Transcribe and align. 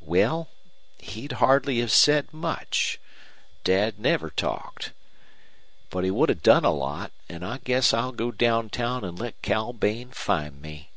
"Well, 0.00 0.48
he'd 0.98 1.32
hardly 1.32 1.80
have 1.80 1.90
said 1.92 2.32
much. 2.32 2.98
Dad 3.64 3.98
never 3.98 4.30
talked. 4.30 4.92
But 5.90 6.04
he 6.04 6.10
would 6.10 6.30
have 6.30 6.42
done 6.42 6.64
a 6.64 6.72
lot. 6.72 7.12
And 7.28 7.44
I 7.44 7.58
guess 7.58 7.92
I'll 7.92 8.12
go 8.12 8.30
down 8.30 8.70
town 8.70 9.04
and 9.04 9.18
let 9.18 9.42
Cal 9.42 9.74
Bain 9.74 10.10
find 10.10 10.62
me." 10.62 10.88